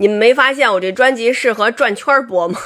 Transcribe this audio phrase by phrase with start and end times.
[0.00, 2.58] 你们没发现我这专辑适合转圈播吗？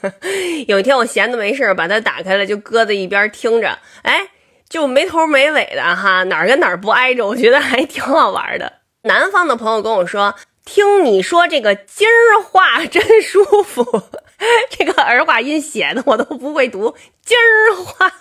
[0.66, 4.28] 有一天我闲的没事把它打开了，就搁在一边听着，哎，
[4.68, 8.72] 就没头没尾的哈，哪儿跟哪儿不挨着，我觉得还挺好玩的。
[9.02, 10.34] 南方的朋友跟我说。
[10.62, 13.82] 听你说这个京儿话真舒服，
[14.70, 16.94] 这个儿化音写的我都不会读。
[17.24, 18.12] 京儿话，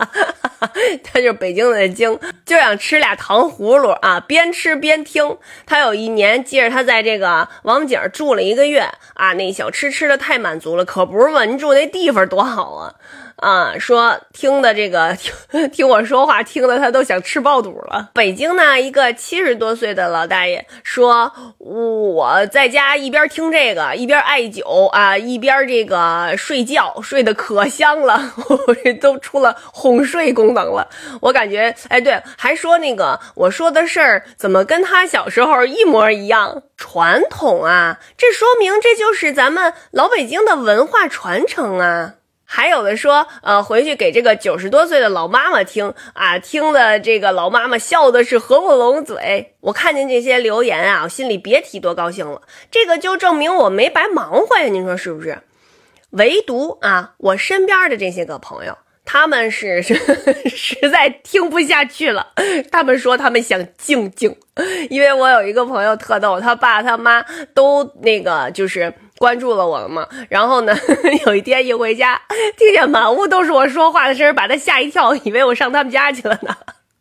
[1.04, 5.38] 他就是北京的京，就想吃俩糖葫芦啊，边吃边听。
[5.66, 11.46] 他有一年接着他在这个王府井住了一个月啊，那小吃吃的太满足了，可不是嘛？
[11.46, 12.94] 你住那地方多好啊！
[13.38, 18.10] 啊，说听的这个听听我说话，听的他都想吃爆肚了。
[18.14, 28.22] 北京呢，一个七十多岁的老大爷说：“我在家一边听这个，一边艾灸啊，一边这个睡觉，睡得可香了，
[28.84, 30.90] 这都出了哄睡功能了。”
[31.22, 36.64] 我感觉，哎，对，还说那个我说的事儿怎么跟他小时候一模一样？
[36.78, 42.16] 传统啊，这说明这就是咱们老北京的文化传承啊。
[42.52, 49.54] 还有的说，呃，回去给这个九十多岁的老妈妈听啊，听的这个老妈妈笑的是合不拢嘴。
[49.60, 52.42] 我看见这些留言啊，我心里别提多高兴了。
[52.72, 55.44] 这个就证明我没白忙活呀，您说是不是？
[56.10, 58.80] 唯独啊，我身边的这些个朋友。
[59.12, 59.82] 他们是
[60.46, 62.28] 实在听不下去了，
[62.72, 64.38] 他们说他们想静静，
[64.92, 70.78] 因为我有一个朋友特逗，他爸他妈都那个就是关注了我了嘛，然后呢，
[71.26, 72.22] 有一天一回家，
[72.56, 76.56] 听见满屋都是我说话的声，把他吓一跳，以为我上他们家去了呢。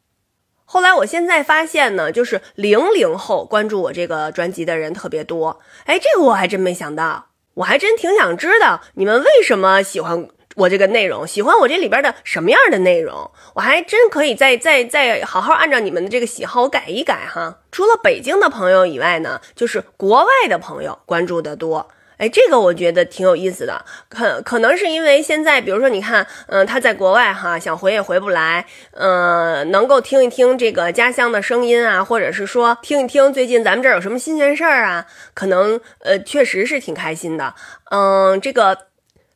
[0.64, 10.26] 后来我现在发现呢，就是零零后关注我这个专辑的人特别多，哎，这个我还真没想到，我还真挺想知道你们为什么喜欢。
[10.58, 17.58] 我这个内容喜欢我这里边的什么样的内容，我还真可以再再再好好按照你们的这个喜好我改一改哈。
[17.70, 21.88] 除了北京的朋友以外呢，就是国外的朋友关注的多。
[22.16, 23.84] 哎，这个我觉得挺有意思的。
[24.08, 37.54] 可可能是因为现在，比如说你看，嗯，他在国外哈，想回也回不来，嗯，能够听一听这个家乡的声音啊，或者是说听一听最近咱们这儿有什么新鲜事儿啊，可能呃确实是挺开心的。
[37.92, 38.87] 嗯，这个。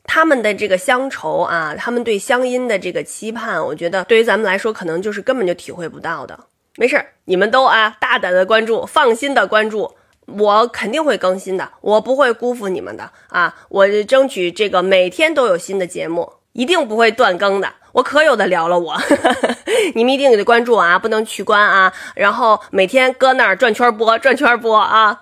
[0.04, 6.38] 他们的这个乡愁啊，他们对乡音的这个期盼，我觉得对于咱们来说，可能就是根本就体会不到的。
[6.76, 9.94] 没事儿，你们都啊大胆的关注，放心的关注，
[10.26, 13.54] 我肯定会更新的，我不会辜负你们的啊！
[13.68, 17.68] 我争取这个每天都有新的节目，一定不会断更的。
[17.92, 18.96] 我可有的聊了，我
[19.94, 25.20] 你们一定得关注啊，不能取关啊，然后每天搁那儿转圈播，转圈播啊。